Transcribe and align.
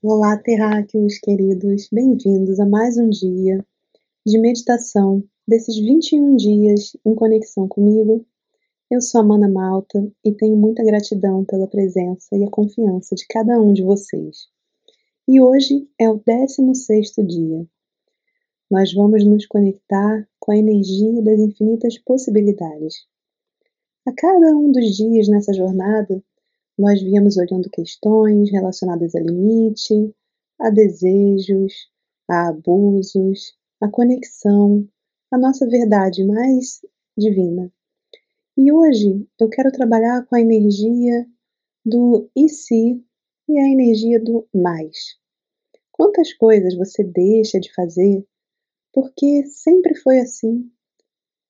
Olá, 0.00 0.36
terráqueos 0.36 1.18
queridos, 1.18 1.88
bem-vindos 1.90 2.60
a 2.60 2.64
mais 2.64 2.96
um 2.96 3.10
dia 3.10 3.66
de 4.24 4.38
meditação 4.38 5.24
desses 5.44 5.76
21 5.76 6.36
dias 6.36 6.96
em 7.04 7.16
conexão 7.16 7.66
comigo. 7.66 8.24
Eu 8.88 9.00
sou 9.00 9.22
a 9.22 9.48
Malta 9.48 10.08
e 10.24 10.32
tenho 10.32 10.56
muita 10.56 10.84
gratidão 10.84 11.44
pela 11.44 11.66
presença 11.66 12.28
e 12.36 12.44
a 12.44 12.48
confiança 12.48 13.16
de 13.16 13.26
cada 13.26 13.60
um 13.60 13.72
de 13.72 13.82
vocês. 13.82 14.46
E 15.26 15.40
hoje 15.40 15.88
é 15.98 16.08
o 16.08 16.22
16 16.24 17.14
dia. 17.26 17.66
Nós 18.70 18.94
vamos 18.94 19.26
nos 19.26 19.46
conectar 19.46 20.28
com 20.38 20.52
a 20.52 20.56
energia 20.56 21.20
das 21.22 21.40
infinitas 21.40 21.98
possibilidades. 21.98 22.94
A 24.06 24.12
cada 24.12 24.56
um 24.56 24.70
dos 24.70 24.96
dias 24.96 25.26
nessa 25.26 25.52
jornada, 25.52 26.22
nós 26.78 27.02
viemos 27.02 27.36
olhando 27.36 27.68
questões 27.70 28.50
relacionadas 28.50 29.14
a 29.14 29.20
limite, 29.20 30.14
a 30.60 30.70
desejos, 30.70 31.90
a 32.28 32.48
abusos, 32.48 33.56
a 33.80 33.88
conexão, 33.88 34.88
a 35.30 35.38
nossa 35.38 35.66
verdade 35.66 36.24
mais 36.24 36.80
divina. 37.16 37.72
E 38.56 38.72
hoje 38.72 39.26
eu 39.40 39.48
quero 39.48 39.72
trabalhar 39.72 40.24
com 40.26 40.36
a 40.36 40.40
energia 40.40 41.26
do 41.84 42.30
e 42.36 42.48
se 42.48 43.02
e 43.48 43.58
a 43.58 43.68
energia 43.68 44.22
do 44.22 44.46
mais. 44.54 45.16
Quantas 45.90 46.32
coisas 46.32 46.76
você 46.76 47.02
deixa 47.02 47.58
de 47.58 47.72
fazer 47.74 48.24
porque 48.92 49.44
sempre 49.46 49.94
foi 49.94 50.20
assim? 50.20 50.70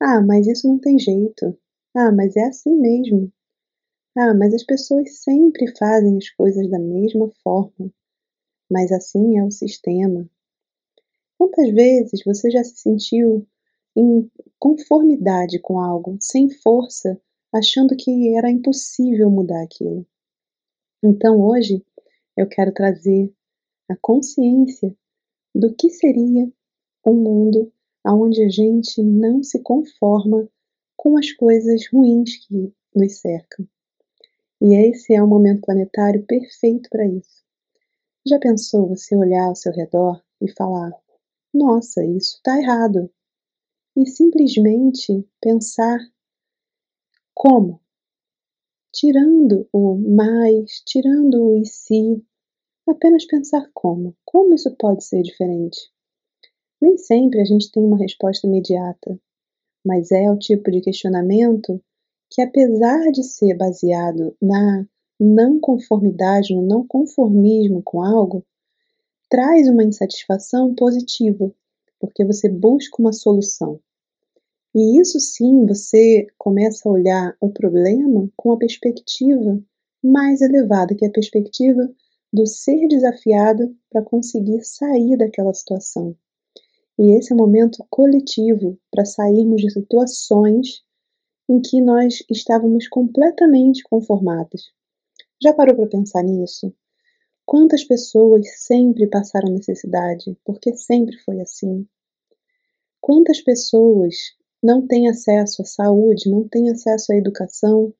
Ah, 0.00 0.20
mas 0.20 0.46
isso 0.46 0.68
não 0.68 0.78
tem 0.78 0.98
jeito. 0.98 1.58
Ah, 1.94 2.12
mas 2.12 2.36
é 2.36 2.44
assim 2.44 2.74
mesmo. 2.78 3.32
Ah, 4.16 4.34
mas 4.34 4.52
as 4.54 4.64
pessoas 4.64 5.22
sempre 5.22 5.66
fazem 5.76 6.16
as 6.16 6.28
coisas 6.30 6.68
da 6.70 6.78
mesma 6.78 7.30
forma. 7.42 7.92
Mas 8.70 8.92
assim 8.92 9.38
é 9.38 9.44
o 9.44 9.50
sistema. 9.50 10.28
Quantas 11.38 11.70
vezes 11.72 12.22
você 12.24 12.50
já 12.50 12.64
se 12.64 12.76
sentiu 12.76 13.46
em 13.96 14.30
conformidade 14.58 15.60
com 15.60 15.80
algo, 15.80 16.16
sem 16.20 16.50
força, 16.50 17.20
achando 17.54 17.96
que 17.96 18.36
era 18.36 18.50
impossível 18.50 19.30
mudar 19.30 19.62
aquilo? 19.62 20.06
Então 21.02 21.40
hoje 21.40 21.84
eu 22.36 22.48
quero 22.48 22.72
trazer 22.72 23.32
a 23.88 23.96
consciência 23.96 24.94
do 25.54 25.74
que 25.74 25.90
seria 25.90 26.50
um 27.06 27.14
mundo 27.14 27.72
onde 28.06 28.42
a 28.42 28.48
gente 28.48 29.02
não 29.02 29.42
se 29.42 29.62
conforma 29.62 30.48
com 30.96 31.16
as 31.16 31.32
coisas 31.32 31.88
ruins 31.92 32.46
que 32.46 32.72
nos 32.94 33.20
cercam. 33.20 33.66
E 34.60 34.74
esse 34.74 35.14
é 35.14 35.22
o 35.22 35.26
momento 35.26 35.60
planetário 35.60 36.24
perfeito 36.26 36.88
para 36.90 37.06
isso. 37.06 37.44
Já 38.26 38.38
pensou 38.40 38.88
você 38.88 39.16
olhar 39.16 39.46
ao 39.46 39.54
seu 39.54 39.72
redor 39.72 40.20
e 40.40 40.50
falar: 40.50 40.90
Nossa, 41.54 42.04
isso 42.04 42.36
está 42.36 42.58
errado? 42.58 43.10
E 43.96 44.06
simplesmente 44.06 45.28
pensar 45.40 45.98
como? 47.34 47.80
Tirando 48.92 49.68
o 49.72 49.96
mais, 49.96 50.82
tirando 50.84 51.52
o 51.52 51.58
e 51.58 51.64
se, 51.64 52.24
apenas 52.88 53.24
pensar 53.26 53.70
como. 53.72 54.16
Como 54.24 54.54
isso 54.54 54.74
pode 54.76 55.04
ser 55.04 55.22
diferente? 55.22 55.92
Nem 56.80 56.96
sempre 56.96 57.40
a 57.40 57.44
gente 57.44 57.70
tem 57.70 57.84
uma 57.84 57.98
resposta 57.98 58.46
imediata, 58.46 59.20
mas 59.84 60.10
é 60.10 60.30
o 60.30 60.38
tipo 60.38 60.70
de 60.70 60.80
questionamento 60.80 61.82
que 62.30 62.42
apesar 62.42 63.10
de 63.10 63.22
ser 63.24 63.56
baseado 63.56 64.36
na 64.40 64.86
não 65.18 65.58
conformidade, 65.58 66.54
no 66.54 66.62
não 66.62 66.86
conformismo 66.86 67.82
com 67.82 68.02
algo, 68.02 68.44
traz 69.28 69.68
uma 69.68 69.84
insatisfação 69.84 70.74
positiva, 70.74 71.52
porque 71.98 72.24
você 72.24 72.48
busca 72.48 73.00
uma 73.00 73.12
solução. 73.12 73.80
E 74.74 75.00
isso 75.00 75.18
sim, 75.18 75.66
você 75.66 76.26
começa 76.36 76.88
a 76.88 76.92
olhar 76.92 77.36
o 77.40 77.50
problema 77.50 78.30
com 78.36 78.52
a 78.52 78.56
perspectiva 78.56 79.60
mais 80.02 80.40
elevada, 80.40 80.94
que 80.94 81.04
é 81.04 81.08
a 81.08 81.12
perspectiva 81.12 81.90
do 82.32 82.46
ser 82.46 82.86
desafiado 82.86 83.74
para 83.90 84.02
conseguir 84.02 84.62
sair 84.62 85.16
daquela 85.16 85.52
situação. 85.54 86.14
E 86.98 87.12
esse 87.12 87.32
é 87.32 87.34
o 87.34 87.38
momento 87.38 87.84
coletivo 87.88 88.78
para 88.90 89.04
sairmos 89.04 89.62
de 89.62 89.70
situações 89.70 90.82
em 91.48 91.60
que 91.60 91.80
nós 91.80 92.22
estávamos 92.30 92.88
completamente 92.88 93.82
conformados. 93.82 94.72
Já 95.42 95.54
parou 95.54 95.74
para 95.74 95.86
pensar 95.86 96.22
nisso? 96.22 96.74
Quantas 97.46 97.82
pessoas 97.84 98.46
sempre 98.58 99.06
passaram 99.06 99.52
necessidade, 99.52 100.36
porque 100.44 100.76
sempre 100.76 101.16
foi 101.24 101.40
assim? 101.40 101.88
Quantas 103.00 103.40
pessoas 103.40 104.14
não 104.62 104.86
têm 104.86 105.08
acesso 105.08 105.62
à 105.62 105.64
saúde, 105.64 106.30
não 106.30 106.46
têm 106.46 106.70
acesso 106.70 107.12
à 107.12 107.16
educação, 107.16 107.94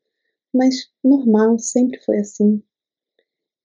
mas 0.53 0.91
normal, 1.03 1.59
sempre 1.59 1.99
foi 2.05 2.19
assim? 2.19 2.63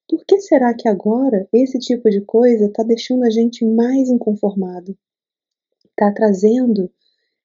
Por 0.08 0.24
que 0.26 0.40
será 0.40 0.74
que 0.74 0.88
agora 0.88 1.48
esse 1.52 1.80
tipo 1.80 2.10
de 2.10 2.22
coisa 2.22 2.66
está 2.66 2.84
deixando 2.84 3.24
a 3.24 3.30
gente 3.30 3.66
mais 3.66 4.10
inconformado? 4.10 4.98
Está 5.90 6.14
trazendo 6.14 6.92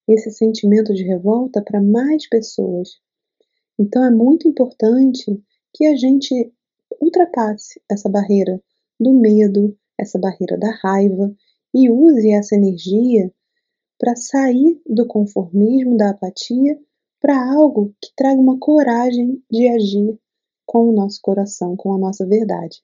esse 0.08 0.30
sentimento 0.30 0.94
de 0.94 1.04
revolta 1.04 1.62
para 1.62 1.80
mais 1.80 2.28
pessoas. 2.28 2.98
Então 3.78 4.04
é 4.04 4.10
muito 4.10 4.48
importante 4.48 5.40
que 5.74 5.86
a 5.86 5.94
gente 5.94 6.52
ultrapasse 7.00 7.80
essa 7.88 8.08
barreira 8.08 8.60
do 8.98 9.12
medo, 9.12 9.76
essa 9.98 10.18
barreira 10.18 10.56
da 10.58 10.70
raiva 10.82 11.32
e 11.74 11.90
use 11.90 12.30
essa 12.30 12.54
energia 12.54 13.32
para 13.98 14.16
sair 14.16 14.80
do 14.86 15.06
conformismo, 15.06 15.96
da 15.96 16.10
apatia, 16.10 16.78
para 17.20 17.52
algo 17.52 17.94
que 18.00 18.12
traga 18.16 18.40
uma 18.40 18.58
coragem 18.58 19.42
de 19.50 19.68
agir 19.68 20.18
com 20.64 20.88
o 20.88 20.92
nosso 20.92 21.20
coração, 21.20 21.76
com 21.76 21.92
a 21.92 21.98
nossa 21.98 22.24
verdade. 22.24 22.80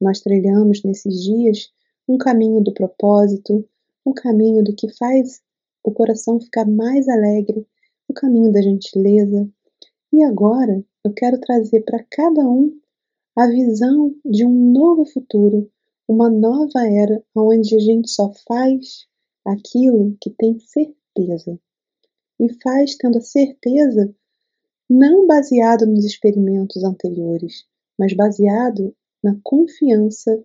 Nós 0.00 0.20
trilhamos 0.20 0.82
nesses 0.82 1.22
dias 1.22 1.70
um 2.08 2.16
caminho 2.16 2.62
do 2.62 2.72
propósito, 2.72 3.68
um 4.06 4.12
caminho 4.12 4.64
do 4.64 4.74
que 4.74 4.88
faz 4.96 5.42
o 5.82 5.92
coração 5.92 6.40
ficar 6.40 6.66
mais 6.66 7.08
alegre, 7.08 7.66
o 8.08 8.12
caminho 8.12 8.52
da 8.52 8.60
gentileza. 8.62 9.48
E 10.12 10.22
agora 10.24 10.84
eu 11.04 11.12
quero 11.12 11.40
trazer 11.40 11.82
para 11.82 12.04
cada 12.10 12.40
um 12.48 12.78
a 13.36 13.46
visão 13.46 14.14
de 14.24 14.44
um 14.44 14.72
novo 14.72 15.04
futuro, 15.04 15.70
uma 16.08 16.28
nova 16.28 16.86
era 16.86 17.22
onde 17.34 17.76
a 17.76 17.78
gente 17.78 18.10
só 18.10 18.32
faz 18.46 19.06
aquilo 19.44 20.16
que 20.20 20.30
tem 20.30 20.58
certeza. 20.58 21.58
E 22.40 22.52
faz 22.62 22.96
tendo 22.96 23.18
a 23.18 23.20
certeza 23.20 24.14
não 24.88 25.26
baseado 25.26 25.86
nos 25.86 26.04
experimentos 26.04 26.82
anteriores, 26.82 27.66
mas 27.98 28.14
baseado 28.14 28.94
na 29.22 29.38
confiança 29.42 30.42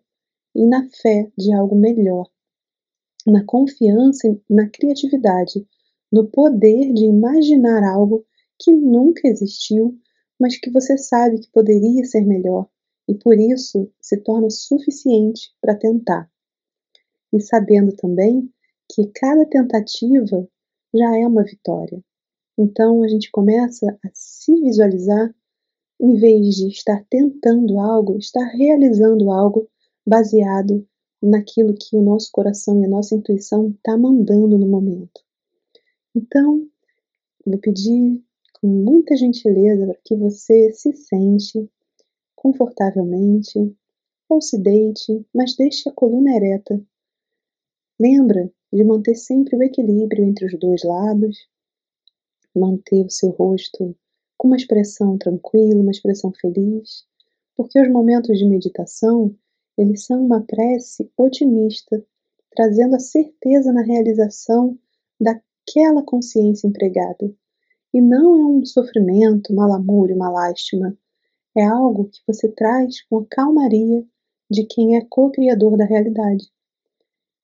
e 0.56 0.66
na 0.68 0.88
fé 0.90 1.32
de 1.38 1.54
algo 1.54 1.76
melhor 1.76 2.28
na 3.26 3.44
confiança 3.46 4.28
e 4.28 4.40
na 4.50 4.70
criatividade, 4.70 5.66
no 6.12 6.28
poder 6.28 6.94
de 6.94 7.06
imaginar 7.06 7.84
algo 7.84 8.26
que 8.60 8.72
nunca 8.72 9.28
existiu, 9.28 9.98
mas 10.40 10.58
que 10.58 10.70
você 10.70 10.98
sabe 10.98 11.40
que 11.40 11.52
poderia 11.52 12.04
ser 12.06 12.26
melhor 12.26 12.68
e 13.08 13.16
por 13.16 13.38
isso 13.38 13.90
se 14.02 14.18
torna 14.18 14.50
suficiente 14.50 15.52
para 15.62 15.76
tentar. 15.76 16.30
E 17.32 17.42
sabendo 17.42 17.96
também 17.96 18.50
que 18.92 19.08
cada 19.08 19.46
tentativa 19.46 20.48
já 20.94 21.18
é 21.18 21.28
uma 21.28 21.44
vitória. 21.44 22.04
Então 22.58 23.04
a 23.04 23.08
gente 23.08 23.32
começa 23.32 23.98
a 24.06 24.10
se 24.14 24.54
visualizar, 24.62 25.34
em 26.00 26.16
vez 26.16 26.56
de 26.56 26.68
estar 26.68 27.04
tentando 27.10 27.80
algo, 27.80 28.18
estar 28.18 28.46
realizando 28.46 29.32
algo 29.32 29.68
baseado 30.06 30.88
naquilo 31.24 31.74
que 31.74 31.96
o 31.96 32.02
nosso 32.02 32.30
coração 32.34 32.82
e 32.82 32.86
a 32.86 32.90
nossa 32.90 33.16
intuição 33.16 33.70
está 33.70 33.98
mandando 33.98 34.58
no 34.58 34.68
momento. 34.68 35.22
Então, 36.14 36.68
vou 37.46 37.58
pedir 37.58 38.22
com 38.60 38.68
muita 38.68 39.16
gentileza 39.16 39.86
para 39.86 39.98
que 40.04 40.16
você 40.16 40.74
se 40.74 40.92
sente 40.94 41.70
confortavelmente 42.36 43.74
ou 44.28 44.42
se 44.42 44.58
deite, 44.58 45.26
mas 45.34 45.56
deixe 45.56 45.88
a 45.88 45.94
coluna 45.94 46.36
ereta. 46.36 46.82
Lembra 47.98 48.52
de 48.72 48.84
manter 48.84 49.16
sempre 49.16 49.56
o 49.56 49.64
equilíbrio 49.64 50.26
entre 50.26 50.46
os 50.46 50.60
dois 50.60 50.84
lados, 50.84 51.38
manter 52.54 53.06
o 53.06 53.10
seu 53.10 53.30
rosto 53.30 53.96
com 54.38 54.48
uma 54.50 54.58
expressão 54.58 55.18
tranquila, 55.18 55.82
uma 55.82 55.92
expressão 55.92 56.34
feliz, 56.34 57.06
porque 57.56 57.80
os 57.80 57.90
momentos 57.90 58.38
de 58.38 58.46
meditação 58.46 59.34
eles 59.78 60.06
são 60.06 60.24
uma 60.26 60.42
prece 60.42 61.10
otimista, 61.18 62.04
trazendo 62.52 62.96
a 62.96 63.00
certeza 63.00 63.72
na 63.74 63.82
realização 63.82 64.78
daquela 65.20 66.04
consciência 66.04 66.68
empregada. 66.68 67.34
E 67.94 68.02
não 68.02 68.36
é 68.36 68.46
um 68.46 68.66
sofrimento, 68.66 69.54
uma 69.54 69.68
lamúria, 69.68 70.16
uma 70.16 70.30
lástima. 70.30 70.98
É 71.56 71.64
algo 71.64 72.06
que 72.06 72.20
você 72.28 72.50
traz 72.50 73.02
com 73.04 73.20
a 73.20 73.26
calmaria 73.30 74.06
de 74.50 74.66
quem 74.66 74.98
é 74.98 75.06
co-criador 75.10 75.78
da 75.78 75.86
realidade. 75.86 76.46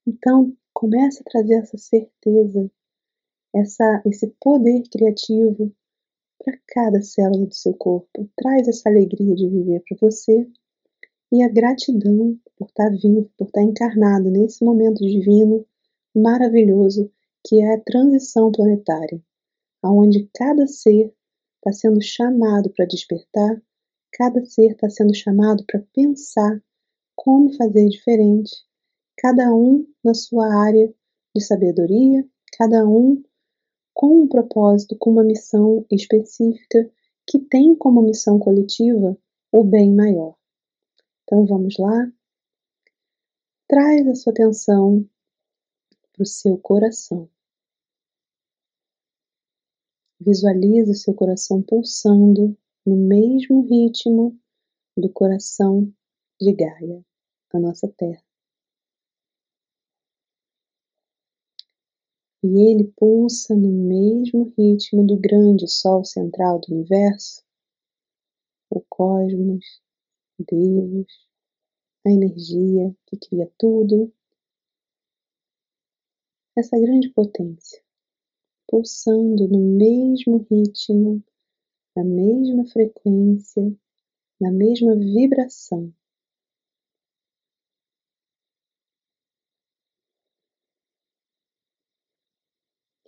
Então, 0.05 0.55
comece 0.73 1.21
a 1.21 1.29
trazer 1.29 1.55
essa 1.55 1.77
certeza, 1.77 2.69
essa, 3.53 4.01
esse 4.05 4.27
poder 4.39 4.83
criativo 4.91 5.71
para 6.43 6.57
cada 6.67 7.01
célula 7.01 7.45
do 7.45 7.53
seu 7.53 7.73
corpo. 7.73 8.29
Traz 8.35 8.67
essa 8.67 8.89
alegria 8.89 9.35
de 9.35 9.47
viver 9.47 9.83
para 9.87 9.97
você 10.01 10.47
e 11.31 11.43
a 11.43 11.49
gratidão 11.49 12.37
por 12.57 12.67
estar 12.67 12.89
vivo, 12.89 13.29
por 13.37 13.47
estar 13.47 13.61
encarnado 13.61 14.29
nesse 14.29 14.63
momento 14.63 14.99
divino 14.99 15.65
maravilhoso 16.15 17.11
que 17.45 17.61
é 17.61 17.73
a 17.73 17.81
transição 17.81 18.51
planetária, 18.51 19.21
aonde 19.81 20.29
cada 20.33 20.67
ser 20.67 21.13
está 21.57 21.71
sendo 21.71 22.01
chamado 22.01 22.69
para 22.71 22.85
despertar, 22.85 23.61
cada 24.11 24.43
ser 24.45 24.71
está 24.71 24.89
sendo 24.89 25.13
chamado 25.13 25.63
para 25.65 25.83
pensar 25.93 26.61
como 27.15 27.53
fazer 27.53 27.87
diferente, 27.89 28.51
cada 29.17 29.53
um 29.53 29.85
na 30.03 30.13
sua 30.13 30.53
área 30.53 30.93
de 31.35 31.43
sabedoria, 31.43 32.25
cada 32.57 32.87
um 32.87 33.23
com 33.93 34.23
um 34.23 34.27
propósito, 34.27 34.95
com 34.97 35.11
uma 35.11 35.23
missão 35.23 35.85
específica 35.91 36.89
que 37.27 37.39
tem 37.39 37.75
como 37.75 38.01
missão 38.01 38.39
coletiva 38.39 39.17
o 39.51 39.63
bem 39.63 39.93
maior. 39.93 40.38
Então 41.31 41.45
vamos 41.45 41.77
lá? 41.77 42.11
Traz 43.67 44.07
a 44.07 44.15
sua 44.15 44.33
atenção 44.33 45.07
para 46.11 46.23
o 46.23 46.25
seu 46.25 46.57
coração. 46.57 47.29
Visualize 50.19 50.89
o 50.89 50.95
seu 50.95 51.13
coração 51.13 51.61
pulsando 51.61 52.57
no 52.83 52.95
mesmo 52.95 53.61
ritmo 53.61 54.39
do 54.97 55.07
coração 55.07 55.93
de 56.41 56.51
Gaia, 56.51 57.05
a 57.53 57.59
nossa 57.59 57.87
Terra. 57.89 58.23
E 62.41 62.71
ele 62.71 62.91
pulsa 62.97 63.55
no 63.55 63.69
mesmo 63.69 64.51
ritmo 64.57 65.05
do 65.05 65.15
grande 65.15 65.67
Sol 65.67 66.03
central 66.03 66.59
do 66.59 66.73
universo, 66.73 67.45
o 68.71 68.81
cosmos, 68.89 69.63
Deus, 70.43 71.27
a 72.05 72.11
energia 72.11 72.95
que 73.07 73.17
cria 73.17 73.51
tudo, 73.57 74.13
essa 76.57 76.79
grande 76.79 77.09
potência, 77.09 77.81
pulsando 78.67 79.47
no 79.47 79.59
mesmo 79.77 80.45
ritmo, 80.49 81.23
na 81.95 82.03
mesma 82.03 82.65
frequência, 82.65 83.63
na 84.39 84.51
mesma 84.51 84.95
vibração. 84.95 85.93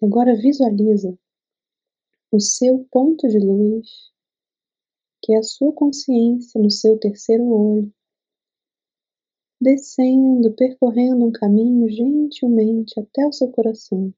Agora 0.01 0.35
visualiza 0.35 1.17
o 2.31 2.39
seu 2.39 2.87
ponto 2.89 3.27
de 3.27 3.37
luz, 3.37 4.11
que 5.23 5.35
a 5.35 5.43
sua 5.43 5.73
consciência 5.73 6.59
no 6.59 6.71
seu 6.71 6.97
terceiro 6.99 7.43
olho, 7.43 7.93
descendo, 9.61 10.53
percorrendo 10.55 11.25
um 11.25 11.31
caminho 11.31 11.87
gentilmente 11.89 12.99
até 12.99 13.25
o 13.27 13.31
seu 13.31 13.51
coração. 13.51 14.13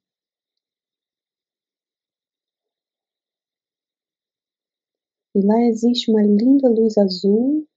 E 5.36 5.42
lá 5.46 5.62
existe 5.64 6.12
uma 6.12 6.22
linda 6.22 6.70
luz 6.70 6.98
azul, 6.98 7.68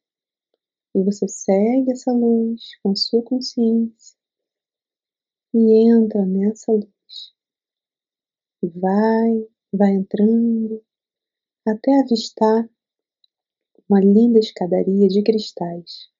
e 0.94 1.02
você 1.02 1.26
segue 1.26 1.90
essa 1.90 2.12
luz 2.12 2.62
com 2.82 2.92
a 2.92 2.96
sua 2.96 3.22
consciência 3.22 4.16
e 5.52 5.90
entra 5.90 6.24
nessa 6.24 6.70
luz. 6.72 7.34
E 8.62 8.68
vai, 8.68 9.48
vai 9.72 9.92
entrando 9.94 10.82
até 11.66 12.00
avistar 12.00 12.68
uma 13.88 14.00
linda 14.00 14.38
escadaria 14.38 15.08
de 15.08 15.22
cristais. 15.22 16.10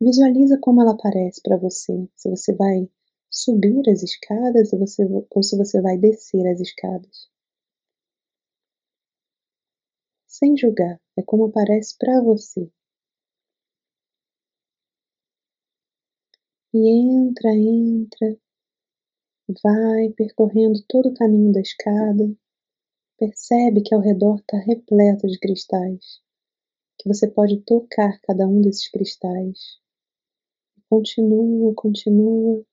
Visualiza 0.00 0.58
como 0.60 0.80
ela 0.82 0.92
aparece 0.92 1.40
para 1.42 1.56
você, 1.56 2.08
se 2.14 2.30
você 2.30 2.54
vai 2.54 2.88
subir 3.30 3.88
as 3.88 4.02
escadas 4.02 4.72
ou, 4.72 4.78
você, 4.78 5.04
ou 5.30 5.42
se 5.42 5.56
você 5.56 5.80
vai 5.80 5.98
descer 5.98 6.46
as 6.46 6.60
escadas. 6.60 7.28
Sem 10.26 10.56
julgar, 10.56 11.00
é 11.16 11.22
como 11.22 11.46
aparece 11.46 11.96
para 11.98 12.22
você. 12.22 12.70
E 16.72 16.78
entra, 16.88 17.50
entra, 17.50 18.36
vai 19.62 20.10
percorrendo 20.10 20.82
todo 20.88 21.08
o 21.08 21.14
caminho 21.14 21.52
da 21.52 21.60
escada, 21.60 22.30
percebe 23.18 23.82
que 23.82 23.94
ao 23.94 24.00
redor 24.00 24.36
está 24.38 24.58
repleto 24.58 25.26
de 25.26 25.38
cristais, 25.38 26.20
que 26.98 27.08
você 27.08 27.28
pode 27.28 27.60
tocar 27.62 28.20
cada 28.22 28.46
um 28.46 28.60
desses 28.60 28.90
cristais. 28.90 29.80
Continua, 30.90 31.74
continua, 31.74 32.64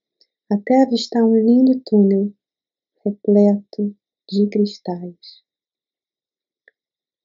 até 0.51 0.83
avistar 0.83 1.23
um 1.23 1.35
lindo 1.35 1.81
túnel 1.85 2.33
repleto 3.05 3.95
de 4.29 4.47
cristais. 4.49 5.43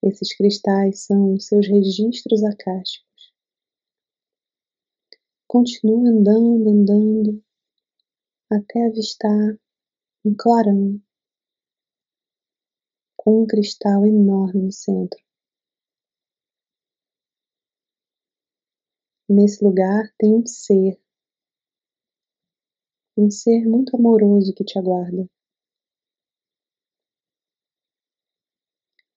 Esses 0.02 0.34
cristais 0.34 1.04
são 1.04 1.38
seus 1.38 1.66
registros 1.66 2.42
acásticos. 2.42 3.34
Continua 5.46 6.08
andando, 6.08 6.70
andando, 6.70 7.44
até 8.50 8.84
avistar 8.86 9.56
um 10.24 10.34
clarão 10.36 11.00
com 13.16 13.42
um 13.42 13.46
cristal 13.46 14.04
enorme 14.04 14.62
no 14.62 14.72
centro. 14.72 15.20
Nesse 19.28 19.64
lugar 19.64 20.12
tem 20.18 20.34
um 20.34 20.44
ser, 20.44 21.00
um 23.16 23.30
ser 23.30 23.68
muito 23.68 23.96
amoroso 23.96 24.52
que 24.52 24.64
te 24.64 24.76
aguarda. 24.76 25.30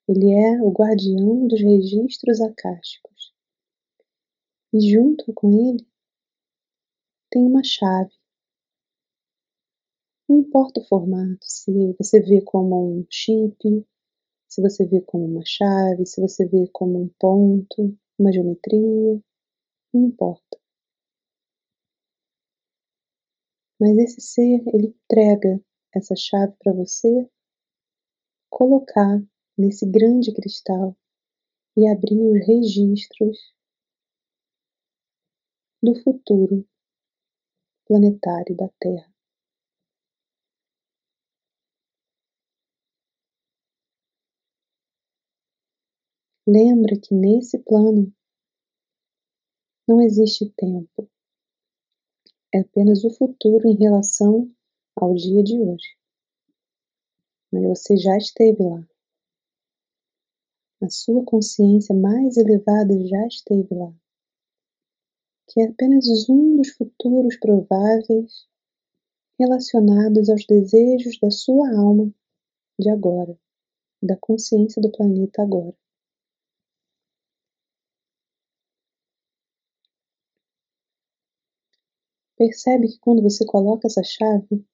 Ele 0.07 0.31
é 0.31 0.61
o 0.61 0.71
guardião 0.71 1.47
dos 1.47 1.59
registros 1.59 2.39
acásticos. 2.39 3.33
E 4.71 4.91
junto 4.91 5.33
com 5.33 5.49
ele 5.49 5.87
tem 7.31 7.43
uma 7.43 7.63
chave. 7.63 8.22
Não 10.27 10.39
importa 10.39 10.79
o 10.79 10.87
formato, 10.87 11.45
se 11.45 11.93
você 11.99 12.19
vê 12.21 12.41
como 12.41 12.99
um 12.99 13.05
chip, 13.09 13.85
se 14.47 14.61
você 14.61 14.85
vê 14.85 15.01
como 15.01 15.25
uma 15.25 15.43
chave, 15.45 16.05
se 16.05 16.21
você 16.21 16.45
vê 16.47 16.67
como 16.71 17.01
um 17.01 17.09
ponto, 17.19 17.97
uma 18.17 18.31
geometria, 18.31 19.21
não 19.93 20.05
importa. 20.05 20.57
Mas 23.79 23.97
esse 23.97 24.21
ser, 24.21 24.63
ele 24.73 24.95
entrega 24.95 25.59
essa 25.93 26.15
chave 26.15 26.53
para 26.59 26.71
você 26.71 27.29
colocar 28.49 29.21
nesse 29.57 29.85
grande 29.85 30.33
cristal 30.33 30.95
e 31.75 31.87
abrir 31.87 32.21
os 32.21 32.47
registros 32.47 33.53
do 35.81 35.93
futuro 36.01 36.65
planetário 37.85 38.55
da 38.55 38.69
Terra. 38.79 39.12
Lembra 46.45 46.99
que 46.99 47.15
nesse 47.15 47.57
plano 47.59 48.13
não 49.87 50.01
existe 50.01 50.49
tempo. 50.57 51.09
É 52.53 52.59
apenas 52.59 53.05
o 53.05 53.09
futuro 53.09 53.65
em 53.65 53.77
relação 53.77 54.53
ao 54.93 55.15
dia 55.15 55.41
de 55.41 55.57
hoje. 55.57 55.97
Mas 57.49 57.63
você 57.63 57.95
já 57.95 58.17
esteve 58.17 58.61
lá. 58.61 58.85
A 60.81 60.89
sua 60.89 61.23
consciência 61.23 61.95
mais 61.95 62.35
elevada 62.35 62.93
já 63.07 63.25
esteve 63.25 63.73
lá. 63.73 63.93
Que 65.47 65.61
é 65.61 65.67
apenas 65.69 66.27
um 66.27 66.57
dos 66.57 66.71
futuros 66.71 67.37
prováveis 67.37 68.49
relacionados 69.39 70.29
aos 70.29 70.45
desejos 70.45 71.17
da 71.21 71.31
sua 71.31 71.69
alma 71.73 72.13
de 72.77 72.89
agora, 72.89 73.39
da 74.01 74.17
consciência 74.17 74.81
do 74.81 74.91
planeta 74.91 75.41
agora. 75.41 75.75
Percebe 82.37 82.87
que 82.87 82.99
quando 82.99 83.21
você 83.21 83.45
coloca 83.45 83.87
essa 83.87 84.03
chave, 84.03 84.65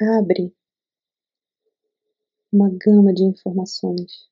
abre 0.00 0.54
uma 2.52 2.68
gama 2.68 3.14
de 3.14 3.24
informações. 3.24 4.30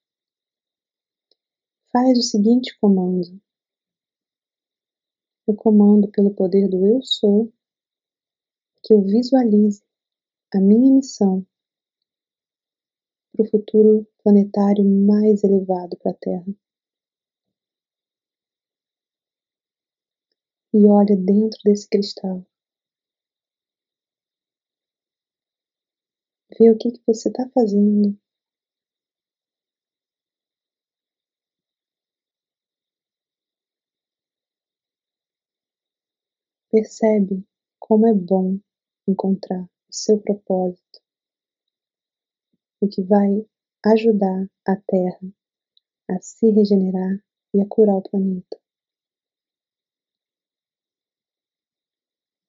faz 1.93 2.19
o 2.19 2.23
seguinte 2.23 2.77
comando. 2.81 3.41
Eu 5.47 5.55
comando 5.55 6.09
pelo 6.09 6.33
poder 6.35 6.69
do 6.69 6.87
Eu 6.87 7.03
Sou 7.03 7.53
que 8.83 8.95
eu 8.95 9.03
visualize 9.03 9.83
a 10.55 10.61
minha 10.61 10.95
missão 10.95 11.47
para 13.33 13.45
o 13.45 13.51
futuro 13.51 14.07
planetário 14.23 14.85
mais 14.85 15.45
elevado 15.45 15.97
para 15.99 16.13
a 16.13 16.15
Terra. 16.15 16.47
E 20.75 20.85
olha 20.85 21.17
dentro 21.17 21.61
desse 21.65 21.89
cristal. 21.89 22.45
Vê 26.57 26.71
o 26.71 26.79
que, 26.79 26.93
que 26.93 27.03
você 27.05 27.29
está 27.29 27.49
fazendo 27.53 28.17
Percebe 36.69 37.45
como 37.79 38.09
é 38.09 38.13
bom 38.13 38.59
encontrar 39.07 39.63
o 39.63 39.69
seu 39.89 40.19
propósito, 40.21 41.01
o 42.81 42.87
que 42.89 43.03
vai 43.03 43.47
ajudar 43.87 44.47
a 44.67 44.77
Terra 44.77 45.33
a 46.11 46.21
se 46.21 46.51
regenerar 46.51 47.23
e 47.55 47.61
a 47.61 47.67
curar 47.67 47.97
o 47.97 48.03
planeta. 48.03 48.59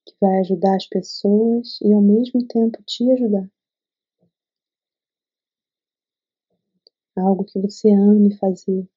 Que 0.05 0.10
vai 0.21 0.39
ajudar 0.41 0.75
as 0.75 0.87
pessoas 0.87 1.79
e 1.81 1.91
ao 1.91 2.01
mesmo 2.01 2.47
tempo 2.47 2.81
te 2.83 3.11
ajudar. 3.11 3.49
Algo 7.17 7.43
que 7.43 7.59
você 7.59 7.89
ame 7.91 8.37
fazer, 8.37 8.87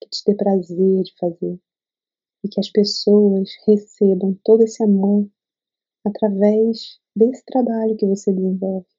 que 0.00 0.08
te 0.10 0.22
dê 0.26 0.34
prazer 0.34 1.02
de 1.02 1.14
fazer 1.18 1.58
e 2.44 2.48
que 2.48 2.60
as 2.60 2.70
pessoas 2.70 3.48
recebam 3.66 4.38
todo 4.44 4.62
esse 4.62 4.82
amor 4.82 5.28
através 6.04 7.00
desse 7.16 7.44
trabalho 7.44 7.96
que 7.96 8.06
você 8.06 8.32
desenvolve. 8.32 8.97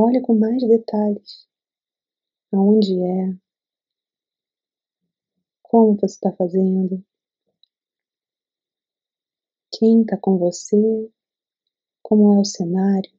Olha 0.00 0.22
com 0.22 0.38
mais 0.38 0.62
detalhes 0.62 1.48
aonde 2.52 2.94
é, 3.02 3.36
como 5.60 5.96
você 5.96 6.14
está 6.14 6.30
fazendo, 6.30 7.04
quem 9.72 10.02
está 10.02 10.16
com 10.16 10.38
você, 10.38 11.10
como 12.00 12.32
é 12.32 12.38
o 12.38 12.44
cenário 12.44 13.10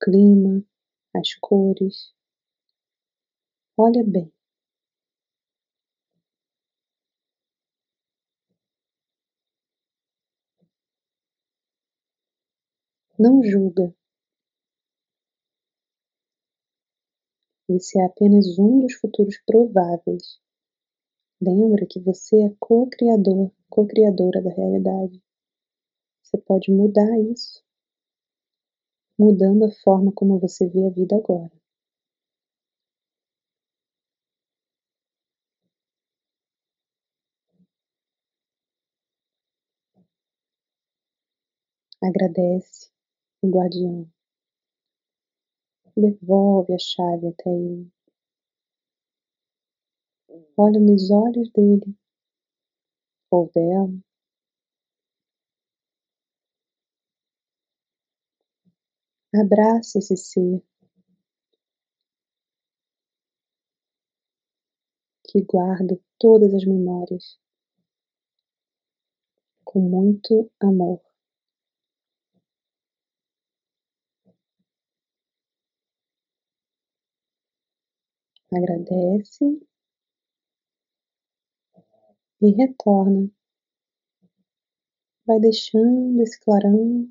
clima, 0.00 0.62
as 1.12 1.34
cores. 1.40 2.14
Olha 3.76 4.04
bem. 4.04 4.32
Não 13.18 13.42
julga. 13.42 13.92
Esse 17.68 17.96
é 18.00 18.04
apenas 18.04 18.58
um 18.58 18.80
dos 18.80 18.94
futuros 18.94 19.38
prováveis. 19.46 20.40
Lembra 21.40 21.86
que 21.86 21.98
você 21.98 22.42
é 22.42 22.54
co-criador, 22.60 23.50
co-criadora 23.70 24.42
da 24.42 24.50
realidade. 24.50 25.22
Você 26.22 26.36
pode 26.36 26.70
mudar 26.70 27.18
isso 27.20 27.64
mudando 29.18 29.64
a 29.66 29.70
forma 29.70 30.10
como 30.10 30.38
você 30.38 30.66
vê 30.66 30.86
a 30.86 30.90
vida 30.90 31.16
agora. 31.16 31.52
Agradece 42.02 42.90
o 43.42 43.48
guardião. 43.50 44.08
Devolve 45.96 46.74
a 46.74 46.78
chave 46.78 47.28
até 47.28 47.50
ele. 47.50 47.90
Olha 50.56 50.78
nos 50.78 51.10
olhos 51.10 51.50
dele 51.52 51.96
ou 53.30 53.50
dela 53.54 53.90
Abrace 59.34 59.98
esse 59.98 60.16
ser 60.16 60.62
que 65.24 65.42
guarda 65.42 65.98
todas 66.18 66.54
as 66.54 66.64
memórias 66.64 67.38
com 69.64 69.80
muito 69.80 70.50
amor. 70.60 71.05
Agradece 78.52 79.44
e 82.40 82.50
retorna. 82.52 83.30
Vai 85.26 85.40
deixando 85.40 86.22
esse 86.22 86.38
clarão 86.40 87.08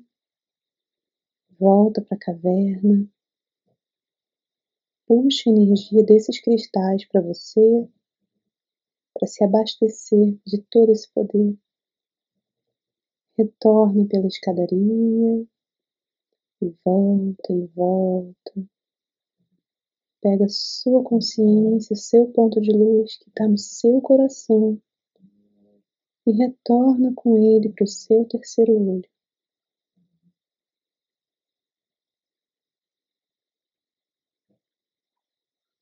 Volta 1.58 2.02
para 2.02 2.16
a 2.16 2.20
caverna. 2.20 3.08
Puxa 5.06 5.48
a 5.48 5.52
energia 5.52 6.04
desses 6.04 6.38
cristais 6.38 7.06
para 7.08 7.22
você, 7.22 7.88
para 9.14 9.26
se 9.26 9.42
abastecer 9.42 10.38
de 10.44 10.60
todo 10.70 10.92
esse 10.92 11.10
poder. 11.14 11.56
Retorna 13.38 14.06
pela 14.06 14.26
escadaria 14.26 15.46
e 16.60 16.74
volta 16.84 17.52
e 17.54 17.66
volta. 17.68 18.68
Pega 20.26 20.48
sua 20.48 21.04
consciência, 21.04 21.94
seu 21.94 22.26
ponto 22.32 22.60
de 22.60 22.72
luz 22.72 23.16
que 23.16 23.28
está 23.28 23.46
no 23.46 23.56
seu 23.56 24.00
coração 24.00 24.76
e 26.26 26.32
retorna 26.32 27.12
com 27.14 27.38
ele 27.38 27.68
para 27.68 27.84
o 27.84 27.86
seu 27.86 28.24
terceiro 28.24 28.72
olho. 28.72 29.08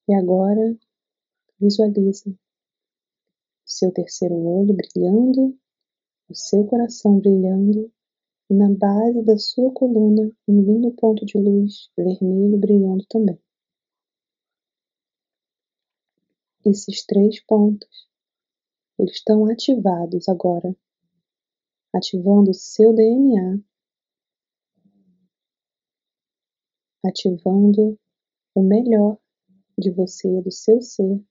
E 0.06 0.14
agora 0.14 0.76
visualiza 1.58 2.28
o 2.28 2.36
seu 3.64 3.90
terceiro 3.92 4.34
olho 4.34 4.74
brilhando, 4.74 5.58
o 6.28 6.34
seu 6.34 6.66
coração 6.66 7.18
brilhando 7.18 7.90
e 8.50 8.54
na 8.54 8.68
base 8.68 9.22
da 9.22 9.38
sua 9.38 9.72
coluna 9.72 10.30
um 10.46 10.60
lindo 10.60 10.92
ponto 10.92 11.24
de 11.24 11.38
luz 11.38 11.88
vermelho 11.96 12.58
brilhando 12.58 13.06
também. 13.08 13.42
Esses 16.66 17.04
três 17.04 17.44
pontos, 17.44 18.08
eles 18.98 19.16
estão 19.16 19.44
ativados 19.44 20.28
agora, 20.30 20.74
ativando 21.92 22.52
o 22.52 22.54
seu 22.54 22.94
DNA, 22.94 23.60
ativando 27.04 27.98
o 28.54 28.62
melhor 28.62 29.18
de 29.76 29.90
você, 29.90 30.40
do 30.40 30.50
seu 30.50 30.80
ser, 30.80 31.22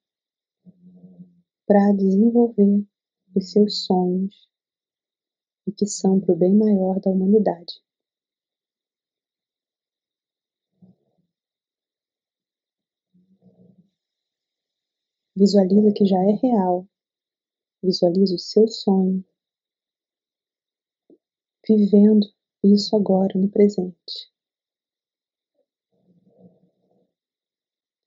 para 1.66 1.94
desenvolver 1.94 2.86
os 3.36 3.52
seus 3.52 3.86
sonhos 3.86 4.48
e 5.66 5.72
que 5.72 5.88
são 5.88 6.20
para 6.20 6.36
o 6.36 6.38
bem 6.38 6.56
maior 6.56 7.00
da 7.00 7.10
humanidade. 7.10 7.82
Visualiza 15.36 15.92
que 15.94 16.06
já 16.06 16.18
é 16.18 16.34
real. 16.42 16.88
Visualiza 17.84 18.36
o 18.36 18.40
seu 18.40 18.68
sonho, 18.68 19.26
vivendo 21.68 22.26
isso 22.64 22.96
agora 22.96 23.38
no 23.38 23.50
presente. 23.50 24.32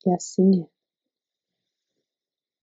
E 0.05 0.11
assim 0.11 0.63
é. 0.63 0.76